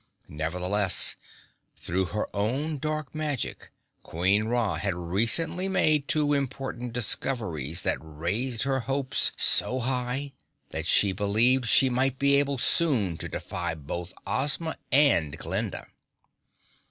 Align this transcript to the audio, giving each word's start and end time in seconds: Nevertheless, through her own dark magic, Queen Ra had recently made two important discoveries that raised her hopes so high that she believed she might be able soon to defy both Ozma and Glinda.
Nevertheless, 0.29 1.15
through 1.77 2.05
her 2.05 2.25
own 2.35 2.79
dark 2.79 3.13
magic, 3.13 3.69
Queen 4.01 4.45
Ra 4.45 4.77
had 4.77 4.95
recently 4.95 5.67
made 5.67 6.07
two 6.07 6.33
important 6.33 6.91
discoveries 6.91 7.83
that 7.83 7.99
raised 8.01 8.63
her 8.63 8.79
hopes 8.79 9.31
so 9.37 9.79
high 9.79 10.33
that 10.71 10.87
she 10.87 11.11
believed 11.11 11.67
she 11.67 11.87
might 11.87 12.17
be 12.17 12.37
able 12.37 12.57
soon 12.57 13.15
to 13.19 13.29
defy 13.29 13.75
both 13.75 14.11
Ozma 14.25 14.75
and 14.91 15.37
Glinda. 15.37 15.85